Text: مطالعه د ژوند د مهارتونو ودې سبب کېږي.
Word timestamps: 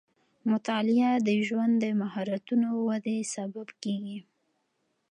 مطالعه 0.51 1.11
د 1.27 1.29
ژوند 1.47 1.73
د 1.83 1.85
مهارتونو 2.01 2.67
ودې 2.87 3.17
سبب 3.33 3.67
کېږي. 3.83 4.19